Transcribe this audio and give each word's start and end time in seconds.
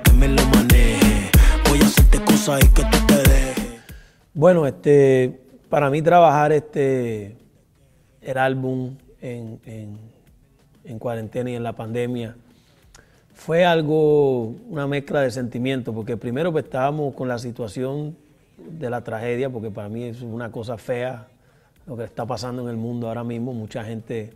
que 0.00 0.12
me 0.12 0.28
lo 0.28 0.42
maneje. 0.46 1.30
Voy 1.68 1.80
a 1.80 1.84
hacerte 1.84 2.18
cosas 2.24 2.60
y 2.64 2.68
que 2.68 2.82
tú 2.82 2.98
te 3.06 3.16
dejes. 3.16 3.82
Bueno, 4.34 4.66
este, 4.66 5.40
para 5.68 5.90
mí 5.90 6.00
trabajar 6.02 6.52
este, 6.52 7.36
el 8.20 8.38
álbum 8.38 8.96
en, 9.20 9.60
en, 9.66 9.98
en 10.84 10.98
cuarentena 10.98 11.50
y 11.50 11.56
en 11.56 11.62
la 11.62 11.72
pandemia 11.74 12.36
fue 13.34 13.64
algo, 13.64 14.54
una 14.68 14.86
mezcla 14.86 15.20
de 15.20 15.30
sentimientos, 15.30 15.92
porque 15.94 16.16
primero 16.16 16.52
pues, 16.52 16.64
estábamos 16.64 17.14
con 17.14 17.26
la 17.26 17.38
situación 17.38 18.16
de 18.56 18.88
la 18.88 19.02
tragedia, 19.02 19.50
porque 19.50 19.70
para 19.70 19.88
mí 19.88 20.04
es 20.04 20.22
una 20.22 20.52
cosa 20.52 20.78
fea 20.78 21.26
lo 21.86 21.96
que 21.96 22.04
está 22.04 22.24
pasando 22.24 22.62
en 22.62 22.68
el 22.68 22.76
mundo 22.76 23.08
ahora 23.08 23.24
mismo, 23.24 23.52
mucha 23.52 23.82
gente, 23.82 24.30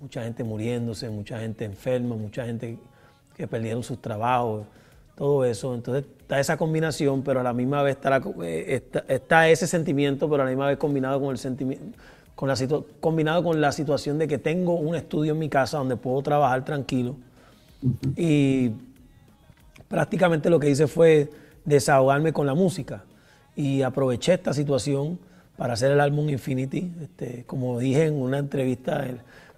mucha 0.00 0.22
gente 0.22 0.44
muriéndose, 0.44 1.08
mucha 1.08 1.40
gente 1.40 1.64
enferma, 1.64 2.16
mucha 2.16 2.44
gente 2.44 2.78
que 3.38 3.46
perdieron 3.46 3.82
sus 3.82 4.02
trabajos, 4.02 4.66
todo 5.14 5.44
eso. 5.44 5.74
Entonces 5.74 6.04
está 6.20 6.40
esa 6.40 6.56
combinación, 6.56 7.22
pero 7.22 7.40
a 7.40 7.42
la 7.42 7.54
misma 7.54 7.82
vez 7.82 7.96
está, 7.96 8.20
eh, 8.42 8.82
está, 9.08 9.48
ese 9.48 9.66
sentimiento, 9.66 10.28
pero 10.28 10.42
a 10.42 10.44
la 10.44 10.50
misma 10.50 10.66
vez 10.66 10.76
combinado 10.76 11.20
con 11.20 11.30
el 11.30 11.38
sentimiento, 11.38 11.96
con 12.34 12.48
la 12.48 12.56
combinado 13.00 13.42
con 13.42 13.60
la 13.60 13.72
situación 13.72 14.18
de 14.18 14.28
que 14.28 14.38
tengo 14.38 14.74
un 14.74 14.96
estudio 14.96 15.32
en 15.32 15.38
mi 15.38 15.48
casa 15.48 15.78
donde 15.78 15.96
puedo 15.96 16.20
trabajar 16.20 16.64
tranquilo. 16.64 17.16
Y 18.16 18.72
prácticamente 19.86 20.50
lo 20.50 20.58
que 20.58 20.68
hice 20.68 20.88
fue 20.88 21.30
desahogarme 21.64 22.32
con 22.32 22.46
la 22.46 22.54
música 22.54 23.04
y 23.54 23.82
aproveché 23.82 24.34
esta 24.34 24.52
situación 24.52 25.18
para 25.56 25.74
hacer 25.74 25.92
el 25.92 26.00
álbum 26.00 26.28
Infinity. 26.28 26.92
Este, 27.02 27.44
como 27.46 27.78
dije 27.78 28.06
en 28.06 28.20
una 28.20 28.38
entrevista, 28.38 29.06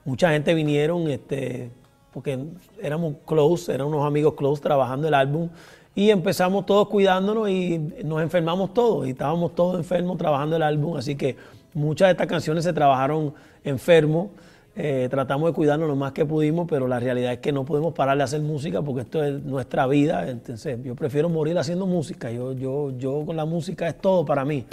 mucha 0.05 0.31
gente 0.33 0.55
vinieron 0.55 1.09
este, 1.09 1.71
porque 2.13 2.39
éramos 2.83 3.15
close, 3.27 3.73
eran 3.73 3.87
unos 3.89 4.05
amigos 4.05 4.35
close 4.35 4.63
trabajando 4.63 5.09
el 5.09 5.15
álbum 5.15 5.49
y 5.95 6.11
empezamos 6.11 6.67
todos 6.67 6.89
cuidándonos 6.89 7.49
y 7.49 7.79
nos 8.05 8.23
enfermamos 8.23 8.73
todos 8.73 9.07
y 9.07 9.11
estábamos 9.11 9.55
todos 9.55 9.77
enfermos 9.77 10.19
trabajando 10.19 10.57
el 10.57 10.63
álbum, 10.63 10.97
así 10.97 11.17
que 11.17 11.37
muchas 11.75 12.09
de 12.09 12.13
estas 12.13 12.27
canciones 12.27 12.65
se 12.65 12.73
trabajaron 12.73 13.35
enfermos. 13.65 14.29
Eh, 14.77 15.09
tratamos 15.11 15.51
de 15.51 15.53
cuidarnos 15.53 15.89
lo 15.89 15.97
más 15.97 16.13
que 16.13 16.25
pudimos, 16.25 16.67
pero 16.69 16.87
la 16.87 17.01
realidad 17.01 17.33
es 17.33 17.39
que 17.41 17.53
no 17.53 17.65
podemos 17.65 17.93
parar 17.93 18.17
de 18.17 18.23
hacer 18.23 18.41
música 18.41 18.81
porque 18.81 19.03
esto 19.03 19.23
es 19.23 19.43
nuestra 19.43 19.87
vida. 19.87 20.31
Entonces, 20.31 20.79
yo 20.83 20.95
prefiero 20.95 21.29
morir 21.29 21.59
haciendo 21.59 21.87
música. 21.87 22.31
Yo, 22.31 22.53
yo, 22.53 22.93
yo 22.97 23.25
con 23.27 23.37
la 23.37 23.45
música 23.45 23.89
es 23.89 23.99
todo 23.99 24.25
para 24.25 24.45
mí. 24.45 24.65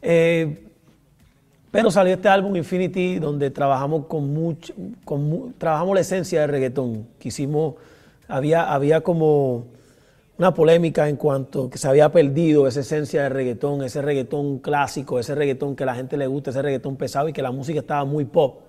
Eh, 0.00 0.65
pero 1.76 1.90
salió 1.90 2.14
este 2.14 2.30
álbum 2.30 2.56
Infinity 2.56 3.18
donde 3.18 3.50
trabajamos 3.50 4.06
con 4.06 4.32
mucho, 4.32 4.72
trabajamos 5.58 5.94
la 5.94 6.00
esencia 6.00 6.40
del 6.40 6.48
reggaetón. 6.48 7.06
Quisimos, 7.18 7.74
había, 8.28 8.72
había 8.72 9.02
como 9.02 9.66
una 10.38 10.54
polémica 10.54 11.06
en 11.06 11.16
cuanto 11.16 11.68
que 11.68 11.76
se 11.76 11.86
había 11.86 12.10
perdido 12.10 12.66
esa 12.66 12.80
esencia 12.80 13.24
del 13.24 13.32
reggaetón, 13.32 13.82
ese 13.84 14.00
reggaetón 14.00 14.60
clásico, 14.60 15.18
ese 15.18 15.34
reggaetón 15.34 15.76
que 15.76 15.82
a 15.82 15.86
la 15.86 15.94
gente 15.94 16.16
le 16.16 16.26
gusta, 16.26 16.48
ese 16.48 16.62
reggaetón 16.62 16.96
pesado 16.96 17.28
y 17.28 17.34
que 17.34 17.42
la 17.42 17.50
música 17.50 17.80
estaba 17.80 18.06
muy 18.06 18.24
pop. 18.24 18.60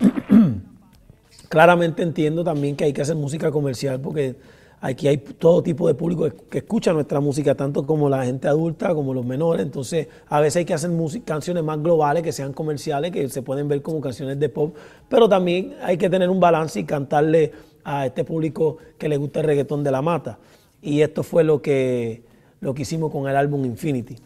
Claramente 1.48 2.02
entiendo 2.02 2.42
también 2.42 2.74
que 2.74 2.82
hay 2.82 2.92
que 2.92 3.02
hacer 3.02 3.14
música 3.14 3.52
comercial 3.52 4.00
porque 4.00 4.34
Aquí 4.80 5.08
hay 5.08 5.16
todo 5.16 5.62
tipo 5.62 5.88
de 5.88 5.94
público 5.94 6.28
que 6.50 6.58
escucha 6.58 6.92
nuestra 6.92 7.20
música, 7.20 7.54
tanto 7.54 7.86
como 7.86 8.08
la 8.08 8.24
gente 8.24 8.48
adulta 8.48 8.94
como 8.94 9.14
los 9.14 9.24
menores. 9.24 9.64
Entonces, 9.64 10.08
a 10.28 10.40
veces 10.40 10.58
hay 10.58 10.64
que 10.66 10.74
hacer 10.74 10.90
canciones 11.24 11.64
más 11.64 11.82
globales, 11.82 12.22
que 12.22 12.32
sean 12.32 12.52
comerciales, 12.52 13.10
que 13.10 13.28
se 13.28 13.42
pueden 13.42 13.66
ver 13.66 13.80
como 13.80 14.00
canciones 14.00 14.38
de 14.38 14.48
pop. 14.50 14.76
Pero 15.08 15.28
también 15.28 15.74
hay 15.82 15.96
que 15.96 16.10
tener 16.10 16.28
un 16.28 16.38
balance 16.38 16.80
y 16.80 16.84
cantarle 16.84 17.52
a 17.84 18.06
este 18.06 18.24
público 18.24 18.78
que 18.98 19.08
le 19.08 19.16
gusta 19.16 19.40
el 19.40 19.46
reggaetón 19.46 19.82
de 19.84 19.90
la 19.90 20.02
mata. 20.02 20.38
Y 20.82 21.00
esto 21.00 21.22
fue 21.22 21.44
lo 21.44 21.62
que, 21.62 22.22
lo 22.60 22.74
que 22.74 22.82
hicimos 22.82 23.10
con 23.10 23.28
el 23.28 23.36
álbum 23.36 23.64
Infinity. 23.64 24.16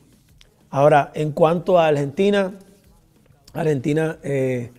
Ahora, 0.71 1.13
en 1.15 1.33
cuanto 1.33 1.79
a 1.79 1.87
Argentina, 1.87 2.53
Argentina 3.53 4.19
eh, 4.23 4.71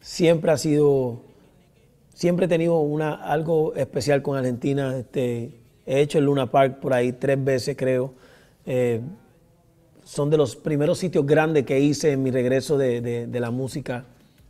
siempre 0.00 0.50
ha 0.50 0.56
sido 0.56 1.22
siempre 2.20 2.44
he 2.44 2.48
tenido 2.50 2.78
una, 2.80 3.14
algo 3.14 3.74
especial 3.74 4.20
con 4.20 4.36
Argentina. 4.36 4.94
Este, 4.94 5.52
he 5.86 6.00
hecho 6.02 6.18
el 6.18 6.26
Luna 6.26 6.50
Park 6.50 6.78
por 6.78 6.92
ahí 6.92 7.12
tres 7.12 7.42
veces, 7.42 7.74
creo. 7.78 8.12
Eh, 8.66 9.00
son 10.04 10.28
de 10.28 10.36
los 10.36 10.54
primeros 10.54 10.98
sitios 10.98 11.24
grandes 11.24 11.64
que 11.64 11.80
hice 11.80 12.12
en 12.12 12.22
mi 12.22 12.30
regreso 12.30 12.76
de, 12.76 13.26
la 13.32 13.50
música. 13.50 14.04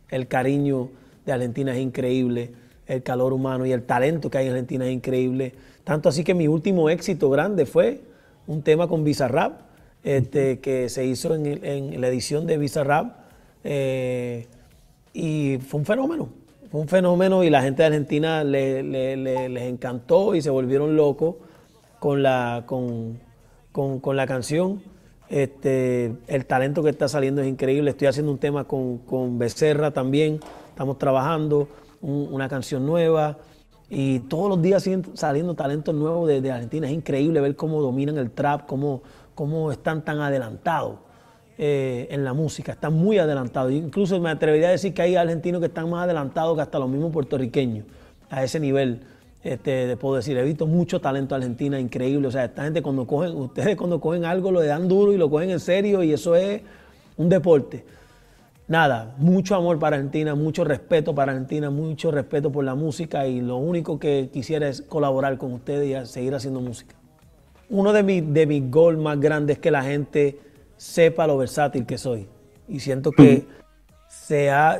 El 0.09 0.27
cariño 0.27 0.89
de 1.25 1.31
Argentina 1.31 1.73
es 1.73 1.79
increíble, 1.79 2.51
el 2.87 3.03
calor 3.03 3.31
humano 3.31 3.65
y 3.65 3.71
el 3.71 3.83
talento 3.83 4.29
que 4.29 4.39
hay 4.39 4.47
en 4.47 4.51
Argentina 4.51 4.85
es 4.85 4.91
increíble. 4.91 5.53
Tanto 5.85 6.09
así 6.09 6.25
que 6.25 6.33
mi 6.33 6.49
último 6.49 6.89
éxito 6.89 7.29
grande 7.29 7.65
fue 7.65 8.01
un 8.47 8.63
tema 8.63 8.89
con 8.89 9.05
Bizarrap, 9.05 9.61
este, 10.03 10.59
que 10.59 10.89
se 10.89 11.05
hizo 11.05 11.35
en, 11.35 12.01
la 12.01 12.09
edición 12.09 12.45
de 12.47 12.57
Bizarrap. 12.57 13.15
Eh, 13.63 14.45
y 15.13 15.57
fue 15.65 15.79
un 15.79 15.85
fenómeno 15.85 16.40
fue 16.71 16.79
un 16.79 16.87
fenómeno 16.87 17.43
y 17.43 17.49
la 17.49 17.61
gente 17.61 17.83
de 17.83 17.87
Argentina 17.87 18.45
les 18.45 19.63
encantó 19.63 20.35
y 20.35 20.41
se 20.41 20.49
volvieron 20.49 20.95
locos 20.95 21.35
con 21.99 22.23
la, 22.23 22.63
con, 22.65 23.19
la 24.15 24.25
canción. 24.25 24.81
Este, 25.27 26.15
el 26.27 26.45
talento 26.45 26.81
que 26.81 26.89
está 26.89 27.09
saliendo 27.09 27.41
es 27.41 27.49
increíble. 27.49 27.91
Estoy 27.91 28.07
haciendo 28.07 28.31
un 28.31 28.37
tema 28.37 28.63
con, 28.63 29.37
Becerra 29.37 29.91
también. 29.91 30.39
Estamos 30.69 30.97
trabajando 30.97 31.67
una 32.01 32.47
canción 32.47 32.85
nueva. 32.85 33.37
Y 33.89 34.19
todos 34.21 34.47
los 34.47 34.61
días 34.61 34.81
siguen 34.81 35.05
saliendo 35.13 35.53
talentos 35.55 35.93
nuevos 35.93 36.25
de, 36.29 36.39
de, 36.39 36.51
Argentina. 36.53 36.87
Es 36.87 36.93
increíble 36.93 37.41
ver 37.41 37.57
cómo 37.57 37.81
dominan 37.81 38.17
el 38.17 38.31
trap, 38.31 38.65
cómo, 38.65 39.03
cómo 39.35 39.73
están 39.73 40.05
tan 40.05 40.21
adelantados. 40.21 40.99
Eh, 41.57 42.07
en 42.09 42.23
la 42.23 42.33
música, 42.33 42.71
están 42.71 42.93
muy 42.93 43.19
adelantados. 43.19 43.71
Incluso 43.71 44.19
me 44.19 44.29
atrevería 44.29 44.69
a 44.69 44.71
decir 44.71 44.93
que 44.93 45.01
hay 45.01 45.15
argentinos 45.15 45.59
que 45.59 45.67
están 45.67 45.89
más 45.89 46.05
adelantados 46.05 46.55
que 46.55 46.61
hasta 46.61 46.79
los 46.79 46.89
mismos 46.89 47.11
puertorriqueños, 47.11 47.85
a 48.29 48.43
ese 48.43 48.59
nivel. 48.59 49.01
Este, 49.43 49.97
puedo 49.97 50.15
decir, 50.15 50.37
he 50.37 50.43
visto 50.43 50.65
mucho 50.65 51.01
talento 51.01 51.35
Argentina, 51.35 51.79
increíble. 51.79 52.27
O 52.27 52.31
sea, 52.31 52.45
esta 52.45 52.63
gente 52.63 52.81
cuando 52.81 53.05
cogen, 53.05 53.35
ustedes 53.35 53.75
cuando 53.75 53.99
cogen 53.99 54.25
algo 54.25 54.51
lo 54.51 54.61
dan 54.63 54.87
duro 54.87 55.13
y 55.13 55.17
lo 55.17 55.29
cogen 55.29 55.51
en 55.51 55.59
serio 55.59 56.03
y 56.03 56.13
eso 56.13 56.35
es 56.35 56.61
un 57.17 57.29
deporte. 57.29 57.85
Nada, 58.67 59.15
mucho 59.17 59.55
amor 59.55 59.77
para 59.79 59.97
Argentina, 59.97 60.33
mucho 60.33 60.63
respeto 60.63 61.13
para 61.13 61.33
Argentina, 61.33 61.69
mucho 61.69 62.09
respeto 62.09 62.51
por 62.51 62.63
la 62.63 62.73
música 62.73 63.27
y 63.27 63.41
lo 63.41 63.57
único 63.57 63.99
que 63.99 64.29
quisiera 64.31 64.69
es 64.69 64.81
colaborar 64.81 65.37
con 65.37 65.51
ustedes 65.51 66.09
y 66.09 66.11
seguir 66.11 66.33
haciendo 66.33 66.61
música. 66.61 66.95
Uno 67.69 67.91
de 67.91 68.03
mis, 68.03 68.33
de 68.33 68.45
mis 68.45 68.71
goals 68.71 68.97
más 68.97 69.19
grandes 69.19 69.57
es 69.57 69.61
que 69.61 69.71
la 69.71 69.83
gente 69.83 70.39
sepa 70.81 71.27
lo 71.27 71.37
versátil 71.37 71.85
que 71.85 71.99
soy. 71.99 72.27
Y 72.67 72.79
siento 72.79 73.11
que 73.11 73.45
se 74.09 74.49
ha, 74.49 74.79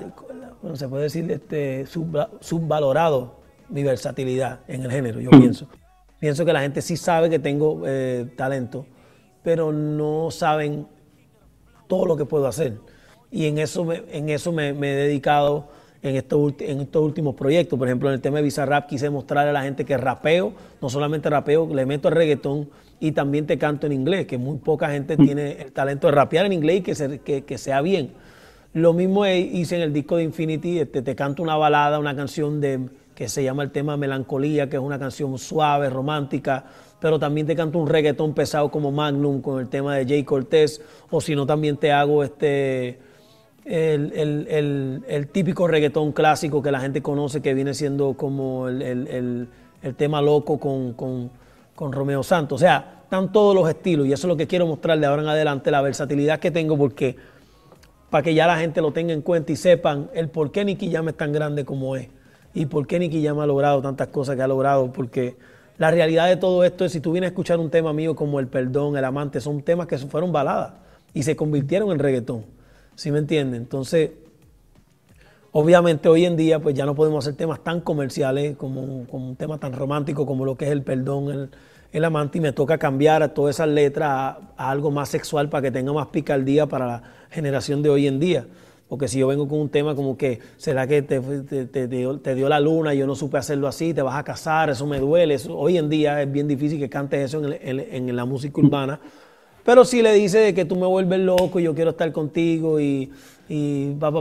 bueno, 0.59 0.75
se 0.75 0.88
puede 0.88 1.03
decir, 1.03 1.31
este, 1.31 1.85
subvalorado 1.85 3.41
mi 3.69 3.84
versatilidad 3.84 4.62
en 4.67 4.81
el 4.81 4.91
género, 4.91 5.22
yo 5.22 5.29
pienso. 5.29 5.67
Pienso 6.19 6.44
que 6.44 6.53
la 6.53 6.62
gente 6.62 6.81
sí 6.81 6.97
sabe 6.97 7.29
que 7.29 7.38
tengo 7.38 7.84
eh, 7.85 8.25
talento, 8.35 8.88
pero 9.44 9.72
no 9.72 10.31
saben 10.31 10.88
todo 11.88 12.07
lo 12.07 12.18
que 12.18 12.25
puedo 12.25 12.47
hacer. 12.47 12.79
Y 13.29 13.45
en 13.45 13.59
eso 13.59 13.85
me, 13.85 14.03
en 14.12 14.29
eso 14.29 14.51
me, 14.51 14.69
he 14.69 14.95
dedicado 14.95 15.69
en 16.03 16.16
estos, 16.16 16.53
en 16.59 16.81
estos 16.81 17.03
últimos 17.03 17.35
proyectos. 17.35 17.78
Por 17.78 17.88
ejemplo, 17.88 18.09
en 18.09 18.16
el 18.16 18.22
tema 18.22 18.38
de 18.38 18.44
Bizarrap 18.44 18.88
quise 18.88 19.09
mostrarle 19.09 19.51
a 19.51 19.53
la 19.53 19.63
gente 19.63 19.85
que 19.85 19.97
rapeo, 19.97 20.53
no 20.81 20.89
solamente 20.89 21.29
rapeo, 21.29 21.73
le 21.73 21.85
meto 21.85 22.07
el 22.07 22.16
reggaetón, 22.16 22.69
y 23.00 23.13
también 23.13 23.47
te 23.47 23.57
canto 23.57 23.88
en 23.88 23.94
inglés, 23.94 24.28
que 24.28 24.38
muy 24.38 24.57
poca 24.57 24.89
gente 24.91 25.17
mm. 25.17 25.25
tiene 25.25 25.51
el 25.53 25.72
talento 25.72 26.07
de 26.07 26.13
rapear 26.13 26.45
en 26.45 26.53
inglés 26.53 26.84
y 26.88 27.19
que, 27.19 27.44
que, 27.44 27.57
sea 27.57 27.81
bien. 27.81 28.12
Lo 28.73 28.94
mismo 28.94 29.25
hice 29.25 29.75
en 29.75 29.81
el 29.81 29.91
disco 29.91 30.17
de 30.17 30.23
Infinity, 30.23 30.79
este, 30.79 31.01
te 31.01 31.16
canto 31.16 31.41
una 31.41 31.57
balada, 31.57 31.97
una 31.97 32.16
canción 32.16 32.62
de, 32.62 32.79
que 33.16 33.28
se 33.28 33.44
llama 33.44 33.63
el 33.63 33.72
tema 33.72 33.97
Melancolía, 33.97 34.69
que 34.69 34.78
es 34.78 34.81
una 34.81 35.00
canción 35.00 35.38
suave, 35.39 35.89
romántica, 35.89 36.65
pero 37.00 37.18
también 37.18 37.48
te 37.48 37.56
canto 37.56 37.80
un 37.80 37.88
reggaetón 37.88 38.36
pesado 38.36 38.69
como 38.69 38.92
Magnum 38.92 39.42
con 39.42 39.59
el 39.59 39.68
tema 39.68 39.95
de 39.95 40.06
Jay 40.06 40.24
Cortés, 40.24 40.80
o 41.09 41.19
si 41.19 41.36
no 41.36 41.45
también 41.45 41.77
te 41.77 41.92
hago 41.92 42.24
este... 42.24 43.11
El, 43.63 45.30
típico 45.31 45.68
reggaetón 45.68 46.12
clásico 46.12 46.62
que 46.62 46.72
la 46.72 46.80
gente 46.80 47.02
conoce, 47.02 47.42
que 47.42 47.54
viene 47.54 47.74
siendo 47.74 48.13
como 48.16 48.68
el, 48.68 49.48
tema 49.98 50.22
loco 50.22 50.60
con, 50.60 50.94
con 50.94 51.30
con 51.81 51.92
Romeo 51.92 52.22
Santos. 52.22 52.58
O 52.58 52.60
sea, 52.60 53.00
están 53.06 53.31
todos 53.31 53.56
los 53.56 53.68
estilos 53.68 54.06
y 54.06 54.13
eso 54.13 54.28
es 54.28 54.30
lo 54.30 54.38
que 54.38 54.46
quiero 54.46 54.68
mostrarle 54.68 55.08
ahora 55.08 55.24
en 55.24 55.30
adelante, 55.30 55.72
la 55.72 55.81
versatilidad 55.81 56.40
que 56.40 56.52
tengo 56.52 56.78
porque 56.78 57.16
para 58.12 58.22
que 58.22 58.36
ya 58.36 58.46
la 58.46 58.60
gente 58.60 58.81
lo 58.81 58.92
tenga 58.92 59.13
en 59.13 59.24
cuenta 59.24 59.52
y 59.52 59.56
sepan 59.56 60.08
el 60.13 60.30
por 60.30 60.52
qué 60.52 60.63
Nicky 60.63 60.92
Jam 60.92 61.10
es 61.10 61.18
tan 61.18 61.31
grande 61.31 61.66
como 61.66 61.96
es 61.96 62.08
y 62.54 62.68
por 62.68 62.86
qué 62.86 63.00
Nicky 63.00 63.25
Jam 63.25 63.40
ha 63.40 63.48
logrado 63.48 63.81
tantas 63.81 64.10
cosas 64.10 64.36
que 64.36 64.44
ha 64.44 64.48
logrado, 64.48 64.94
porque 64.94 65.38
la 65.80 65.90
realidad 65.90 66.28
de 66.28 66.36
todo 66.36 66.63
esto 66.63 66.86
es 66.86 66.92
si 66.92 67.00
tú 67.00 67.13
vienes 67.13 67.30
a 67.30 67.31
escuchar 67.31 67.58
un 67.60 67.72
tema 67.72 67.94
mío 67.94 68.16
como 68.16 68.40
el 68.40 68.46
perdón, 68.46 68.96
el 68.96 69.04
amante, 69.04 69.42
son 69.42 69.63
temas 69.63 69.88
que 69.88 69.98
fueron 69.98 70.31
baladas 70.31 70.74
y 71.16 71.24
se 71.24 71.36
convirtieron 71.36 71.92
en 71.92 71.98
reggaetón, 71.98 72.46
¿sí 73.01 73.12
me 73.12 73.18
entienden? 73.18 73.63
Entonces, 73.63 74.12
Obviamente 75.53 76.07
hoy 76.07 76.25
en 76.25 76.38
día 76.38 76.59
pues 76.59 76.75
ya 76.75 76.86
no 76.86 76.95
podemos 76.95 77.25
hacer 77.25 77.36
temas 77.36 77.62
tan 77.62 77.81
comerciales 77.81 78.56
como, 78.56 79.06
como 79.07 79.27
un 79.27 79.36
tema 79.36 79.57
tan 79.57 79.74
romántico 79.74 80.25
como 80.25 80.45
lo 80.45 80.56
que 80.56 80.63
es 80.63 80.71
el 80.71 80.81
perdón, 80.81 81.30
el, 81.30 81.50
el 81.92 82.06
amante, 82.06 82.38
y 82.38 82.42
me 82.42 82.53
toca 82.53 82.77
cambiar 82.77 83.21
a 83.21 83.33
todas 83.33 83.57
esas 83.57 83.68
letras 83.68 84.09
a, 84.09 84.39
algo 84.56 84.92
más 84.92 85.09
sexual 85.09 85.50
para 85.50 85.63
que 85.63 85.71
tenga 85.71 85.92
más 85.92 86.07
picardía 86.07 86.68
para 86.68 86.88
la 86.88 87.03
generación 87.30 87.83
de 87.83 87.89
hoy 87.89 88.07
en 88.07 88.21
día. 88.21 88.48
Porque 88.88 89.09
si 89.09 89.19
yo 89.19 89.27
vengo 89.27 89.45
con 89.45 89.59
un 89.59 89.68
tema 89.68 89.94
como 89.94 90.15
que, 90.15 90.39
¿será 90.56 90.88
que 90.88 91.01
te, 91.01 91.19
te, 91.19 91.88
dio, 91.88 92.50
la 92.50 92.59
luna 92.62 92.94
y 92.94 93.00
yo 93.00 93.07
no 93.07 93.15
supe 93.15 93.38
hacerlo 93.38 93.68
así? 93.68 93.94
¿Te 93.94 94.01
vas 94.01 94.15
a 94.15 94.24
casar? 94.24 94.69
Eso 94.69 94.88
me 94.88 95.00
duele. 95.00 95.36
hoy 95.50 95.77
en 95.77 95.89
día 95.89 96.21
es 96.21 96.31
bien 96.31 96.48
difícil 96.48 96.80
que 96.80 96.89
cantes 96.89 97.25
eso 97.25 97.45
en, 97.45 97.80
en 97.80 98.15
la 98.15 98.24
música 98.24 98.62
urbana. 98.62 99.01
Pero 99.63 99.86
si 99.86 100.02
le 100.02 100.13
dice 100.13 100.54
que 100.54 100.66
tú 100.66 100.75
me 100.75 100.88
vuelves 100.88 101.19
loco 101.19 101.60
y 101.60 101.63
yo 101.63 101.75
quiero 101.75 101.92
estar 101.92 102.12
contigo 102.12 102.80
y, 102.80 103.12
y 103.48 103.92
pa, 103.94 104.12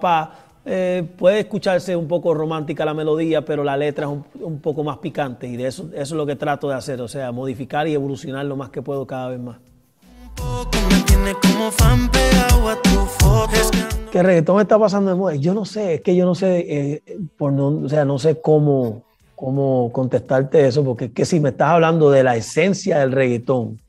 pa, 0.00 0.44
eh, 0.66 1.06
puede 1.18 1.40
escucharse 1.40 1.94
un 1.94 2.08
poco 2.08 2.32
romántica 2.32 2.86
la 2.86 2.94
melodía, 2.94 3.44
pero 3.44 3.62
la 3.62 3.76
letra 3.76 4.06
es 4.06 4.12
un, 4.40 4.60
poco 4.60 4.82
más 4.82 4.96
picante 4.98 5.46
y 5.46 5.56
de 5.56 5.66
eso, 5.66 5.90
es 5.94 6.10
lo 6.12 6.24
que 6.24 6.36
trato 6.36 6.68
de 6.68 6.74
hacer, 6.74 7.02
o 7.02 7.08
sea, 7.08 7.32
modificar 7.32 7.86
y 7.86 7.92
evolucionar 7.92 8.46
lo 8.46 8.56
más 8.56 8.70
que 8.70 8.80
puedo 8.80 9.06
cada 9.06 9.28
vez 9.28 9.40
más. 9.40 9.58
¿Qué 14.10 14.22
reggaetón 14.22 14.60
está 14.60 14.78
pasando 14.78 15.10
de 15.10 15.16
moda? 15.16 15.34
Yo 15.34 15.52
no 15.52 15.66
sé, 15.66 15.94
es 15.94 16.00
que 16.00 16.16
yo 16.16 16.24
no 16.24 16.34
sé, 16.34 16.64
eh, 16.66 17.02
por 17.36 17.52
no, 17.52 17.68
o 17.68 17.88
sea, 17.88 18.06
no 18.06 18.18
sé 18.18 18.40
cómo, 18.40 19.02
cómo 19.34 19.90
contestarte 19.92 20.66
eso, 20.66 20.82
porque 20.82 21.06
es 21.06 21.12
que 21.12 21.26
si 21.26 21.40
me 21.40 21.50
estás 21.50 21.70
hablando 21.70 22.10
de 22.10 22.22
la 22.22 22.36
esencia 22.36 23.00
del 23.00 23.12
reggaetón, 23.12 23.80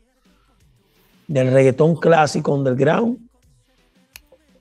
del 1.28 1.52
reggaetón 1.52 1.96
clásico 1.96 2.54
underground, 2.54 3.18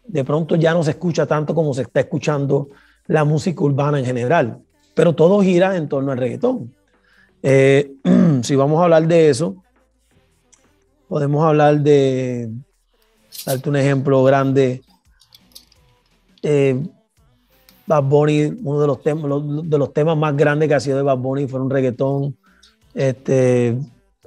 de 0.07 0.25
pronto 0.25 0.57
ya 0.57 0.75
no 0.75 0.83
se 0.83 0.93
escucha 0.93 1.27
tanto 1.27 1.55
como 1.55 1.73
se 1.75 1.83
está 1.83 2.01
escuchando 2.01 2.69
la 3.07 3.25
música 3.25 3.63
urbana 3.63 3.99
en 3.99 4.05
general, 4.05 4.59
pero 4.95 5.15
todo 5.15 5.43
gira 5.43 5.77
en 5.77 5.89
torno 5.89 6.13
al 6.13 6.19
reggaetón. 6.19 6.75
Eh, 7.43 7.93
si 8.43 8.57
vamos 8.57 8.81
a 8.81 8.85
hablar 8.85 9.07
de 9.07 9.31
eso, 9.31 9.57
podemos 11.09 11.45
hablar 11.45 11.81
de, 11.81 12.51
darte 13.45 13.69
un 13.69 13.77
ejemplo 13.77 14.23
grande, 14.25 14.83
eh, 16.43 16.83
Bad 17.87 18.05
Bunny, 18.05 18.57
uno 18.63 18.81
de 18.81 18.87
los, 18.87 19.03
temas, 19.03 19.31
de 19.69 19.79
los 19.79 19.93
temas 19.93 20.17
más 20.17 20.37
grandes 20.37 20.69
que 20.69 20.75
ha 20.75 20.81
sido 20.81 20.97
de 20.97 21.03
Bad 21.03 21.19
Bunny 21.19 21.47
fue 21.47 21.61
un 21.61 21.71
reggaetón. 21.71 22.37
Este, 22.95 23.77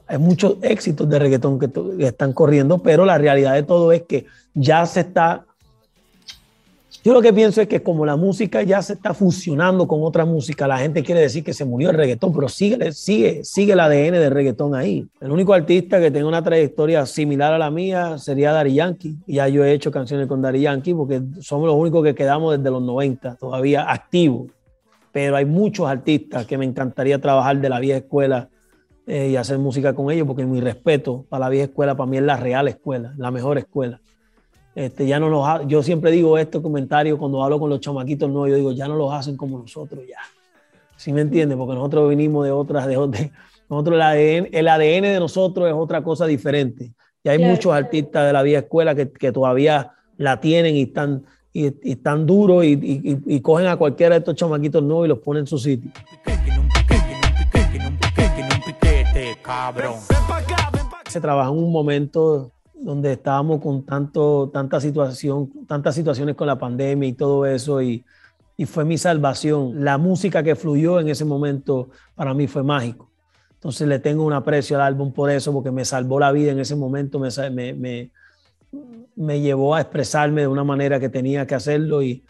hay 0.08 0.18
muchos 0.18 0.58
éxitos 0.62 1.08
de 1.10 1.20
reggaetón 1.20 1.60
que, 1.60 1.70
están 2.06 2.34
corriendo, 2.34 2.78
pero 2.80 3.06
la 3.06 3.18
realidad 3.18 3.54
de 3.54 3.64
todo 3.64 3.92
es 3.92 4.04
que 4.04 4.26
ya 4.54 4.86
se 4.86 5.02
está 5.02 5.46
yo 7.04 7.14
lo 7.14 7.22
que 7.22 7.32
pienso 7.32 7.62
es 7.62 7.70
que 7.70 7.82
como 7.82 8.06
la 8.06 8.18
música 8.18 8.64
ya 8.64 8.82
se 8.82 8.92
está 8.92 9.14
fusionando 9.14 9.88
con 9.88 10.04
otra 10.04 10.26
música, 10.26 10.68
la 10.68 10.78
gente 10.78 11.04
quiere 11.04 11.22
decir 11.22 11.42
que 11.42 11.54
se 11.54 11.64
murió 11.64 11.92
el 11.92 11.96
reggaetón, 11.96 12.34
pero 12.34 12.50
sigue, 12.50 12.92
sigue, 12.92 13.46
sigue 13.46 13.72
el 13.72 13.80
ADN 13.80 14.14
del 14.14 14.32
reggaetón 14.32 14.76
ahí. 14.76 15.08
El 15.22 15.32
único 15.32 15.54
artista 15.54 16.02
que 16.02 16.12
tenga 16.12 16.28
una 16.28 16.44
trayectoria 16.44 17.06
similar 17.06 17.54
a 17.54 17.58
la 17.58 17.72
mía 17.72 18.18
sería 18.18 18.52
Dari 18.52 18.74
Yankee. 18.74 19.16
Ya 19.26 19.48
yo 19.48 19.64
he 19.64 19.72
hecho 19.72 19.90
canciones 19.90 20.28
con 20.28 20.42
Dari 20.42 20.60
Yankee 20.60 20.94
porque 20.94 21.22
somos 21.40 21.68
los 21.68 21.78
únicos 21.78 22.04
que 22.04 22.14
quedamos 22.14 22.58
desde 22.58 22.70
los 22.72 22.82
90, 22.82 23.36
todavía 23.36 23.90
activos. 23.90 24.52
Pero 25.14 25.38
hay 25.38 25.46
muchos 25.46 25.88
artistas 25.88 26.46
que 26.46 26.58
me 26.58 26.66
encantaría 26.66 27.22
trabajar 27.22 27.62
de 27.62 27.70
la 27.70 27.80
vieja 27.80 28.00
escuela 28.00 28.50
eh, 29.08 29.30
y 29.30 29.38
hacer 29.38 29.58
música 29.58 29.96
con 29.96 30.12
ellos, 30.12 30.28
porque 30.28 30.46
mi 30.46 30.60
respeto 30.60 31.26
para 31.30 31.46
la 31.46 31.50
vieja 31.50 31.66
escuela, 31.68 31.96
para 31.96 32.10
mí 32.10 32.18
es 32.18 32.24
la 32.24 32.36
real 32.36 32.68
escuela, 32.68 33.14
la 33.18 33.32
mejor 33.32 33.58
escuela. 33.58 34.02
Este, 34.76 35.08
ya 35.08 35.18
no 35.18 35.30
los, 35.30 35.48
yo 35.68 35.82
siempre 35.82 36.12
digo 36.12 36.38
estos 36.38 36.62
comentarios 36.62 37.18
cuando 37.18 37.42
hablo 37.42 37.58
con 37.58 37.70
los 37.70 37.80
chamaquitos 37.80 38.30
no, 38.30 38.48
yo 38.48 38.56
digo, 38.56 38.74
ya 38.74 38.88
no 38.88 38.96
los 38.98 39.14
hacen 39.14 39.38
como 39.38 39.60
nosotros 39.60 40.04
ya. 40.06 40.20
¿Sí 40.98 41.14
me 41.14 41.22
entiendes? 41.22 41.58
Porque 41.58 41.74
nosotros 41.74 42.10
venimos 42.10 42.44
de 42.44 42.52
otras, 42.52 42.86
de, 42.86 42.96
de 42.96 43.32
nosotros 43.70 43.96
el 43.96 44.02
ADN, 44.02 44.50
el 44.52 44.68
ADN 44.68 45.04
de 45.04 45.20
nosotros 45.20 45.68
es 45.70 45.74
otra 45.74 46.04
cosa 46.04 46.26
diferente. 46.26 46.92
Y 47.24 47.30
hay 47.30 47.40
muchos 47.40 47.74
artistas 47.74 48.28
de 48.28 48.34
la 48.34 48.44
vieja 48.44 48.60
escuela 48.60 48.94
que, 48.94 49.10
que 49.10 49.32
todavía 49.32 49.94
la 50.18 50.42
tienen 50.42 50.76
y 50.76 50.84
están, 50.84 51.24
y, 51.54 51.74
están 51.90 52.26
duros 52.26 52.66
y, 52.66 52.74
y, 52.74 53.20
y, 53.26 53.40
cogen 53.40 53.68
a 53.68 53.78
cualquiera 53.78 54.16
de 54.16 54.20
estos 54.20 54.36
chamaquitos 54.36 54.84
nuevos 54.84 55.06
y 55.06 55.10
los 55.10 55.20
ponen 55.20 55.42
en 55.42 55.48
su 55.48 55.58
sitio. 55.58 55.92
Se 61.10 61.22
trabaja 61.22 61.50
en 61.50 61.58
un 61.58 61.72
momento 61.72 62.52
donde 62.76 63.14
estábamos 63.14 63.62
con 63.62 63.86
tanto, 63.86 64.50
tanta 64.54 64.82
situación, 64.82 65.50
tantas 65.66 65.96
situaciones 65.96 66.36
con 66.36 66.48
la 66.48 66.60
pandemia 66.60 67.08
y 67.08 67.14
todo 67.14 67.46
eso, 67.46 67.82
y, 67.82 68.04
y, 68.58 68.66
fue 68.66 68.84
mi 68.84 68.98
salvación. 68.98 69.84
La 69.86 69.98
música 69.98 70.44
que 70.44 70.56
fluyó 70.56 71.00
en 71.00 71.10
ese 71.10 71.24
momento 71.24 71.90
para 72.16 72.34
mí 72.34 72.48
fue 72.48 72.62
mágico. 72.64 73.10
Entonces 73.54 73.88
le 73.88 74.00
tengo 74.00 74.26
un 74.26 74.34
aprecio 74.34 74.76
al 74.76 74.84
álbum 74.84 75.14
por 75.14 75.32
eso, 75.32 75.54
porque 75.54 75.72
me 75.72 75.86
salvó 75.86 76.20
la 76.20 76.32
vida 76.32 76.52
en 76.52 76.60
ese 76.60 76.76
momento, 76.76 77.18
me, 77.20 77.30
me, 77.50 77.74
me, 77.74 78.12
me 79.16 79.40
llevó 79.40 79.76
a 79.76 79.82
expresarme 79.82 80.42
de 80.42 80.48
una 80.48 80.64
manera 80.64 81.00
que 81.00 81.10
tenía 81.10 81.48
que 81.48 81.56
hacerlo 81.56 82.04
y 82.04 82.24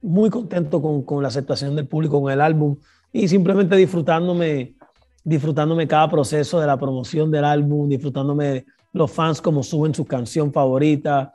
muy 0.00 0.30
contento 0.30 0.80
con, 0.80 1.02
con 1.02 1.22
la 1.22 1.28
aceptación 1.28 1.76
del 1.76 1.86
público 1.86 2.20
con 2.20 2.32
el 2.32 2.40
álbum 2.40 2.76
y 3.12 3.28
simplemente 3.28 3.76
disfrutándome, 3.76 4.75
disfrutándome 5.26 5.88
cada 5.88 6.08
proceso 6.08 6.60
de 6.60 6.68
la 6.68 6.78
promoción 6.78 7.32
del 7.32 7.44
álbum, 7.44 7.88
disfrutándome 7.88 8.64
los 8.92 9.10
fans 9.10 9.42
como 9.42 9.64
suben 9.64 9.92
su 9.92 10.04
canción 10.04 10.52
favorita 10.52 11.32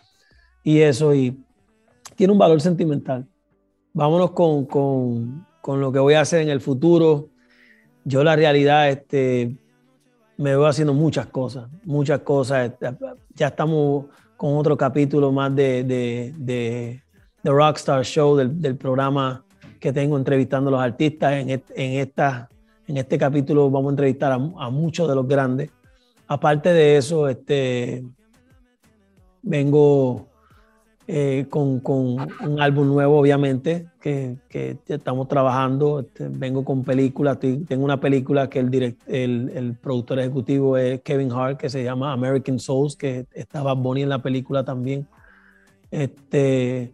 y 0.63 0.79
eso, 0.79 1.13
y 1.13 1.37
tiene 2.15 2.31
un 2.31 2.39
valor 2.39 2.61
sentimental. 2.61 3.27
Vámonos 3.91 4.31
con, 4.31 4.65
con, 4.65 5.45
con 5.59 5.81
lo 5.81 5.91
que 5.91 5.99
voy 5.99 6.13
a 6.13 6.21
hacer 6.21 6.41
en 6.41 6.47
el 6.47 6.61
futuro. 6.61 7.27
Yo 8.05 8.23
la 8.23 8.37
realidad, 8.37 8.89
este, 8.89 9.57
me 10.37 10.51
veo 10.51 10.65
haciendo 10.67 10.93
muchas 10.93 11.25
cosas, 11.25 11.69
muchas 11.83 12.19
cosas. 12.19 12.71
Ya 13.35 13.47
estamos 13.47 14.05
con 14.37 14.55
otro 14.55 14.77
capítulo 14.77 15.33
más 15.33 15.53
de, 15.53 15.83
de, 15.83 16.33
de, 16.37 17.01
Rockstar 17.43 18.05
Show, 18.05 18.37
del, 18.37 18.61
del, 18.61 18.77
programa 18.77 19.43
que 19.81 19.91
tengo 19.91 20.15
entrevistando 20.15 20.69
a 20.69 20.71
los 20.71 20.81
artistas. 20.81 21.33
En, 21.33 21.49
en, 21.49 21.63
esta, 21.75 22.47
en 22.91 22.97
este 22.97 23.17
capítulo 23.17 23.69
vamos 23.69 23.89
a 23.89 23.93
entrevistar 23.93 24.33
a, 24.33 24.35
a 24.35 24.69
muchos 24.69 25.07
de 25.07 25.15
los 25.15 25.25
grandes. 25.27 25.71
Aparte 26.27 26.73
de 26.73 26.97
eso, 26.97 27.29
este, 27.29 28.03
vengo 29.41 30.27
eh, 31.07 31.45
con, 31.49 31.81
un 31.85 32.59
álbum 32.59 32.87
nuevo, 32.87 33.17
obviamente, 33.17 33.87
que, 34.01 34.37
estamos 34.87 35.29
trabajando. 35.29 36.01
Este, 36.01 36.27
vengo 36.27 36.65
con 36.65 36.83
películas. 36.83 37.39
Tengo 37.39 37.85
una 37.85 37.99
película 37.99 38.49
que 38.49 38.59
el, 38.59 38.99
el, 39.07 39.77
productor 39.81 40.19
ejecutivo 40.19 40.77
es 40.77 41.01
Kevin 41.01 41.31
Hart, 41.31 41.59
que 41.59 41.69
se 41.69 41.83
llama 41.83 42.11
American 42.11 42.59
Souls, 42.59 42.97
que 42.97 43.25
estaba 43.33 43.73
Bonnie 43.73 44.03
en 44.03 44.09
la 44.09 44.21
película 44.21 44.65
también. 44.65 45.07
Este, 45.91 46.91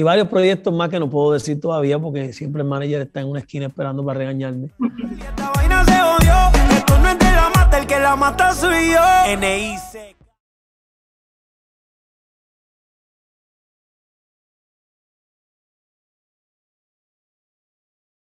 y 0.00 0.02
varios 0.02 0.28
proyectos 0.28 0.72
más 0.72 0.88
que 0.88 0.98
no 0.98 1.10
puedo 1.10 1.32
decir 1.32 1.60
todavía 1.60 1.98
porque 1.98 2.32
siempre 2.32 2.62
el 2.62 2.68
manager 2.68 3.02
está 3.02 3.20
en 3.20 3.28
una 3.28 3.40
esquina 3.40 3.66
esperando 3.66 4.02
para 4.02 4.20
regañarme. 4.20 4.70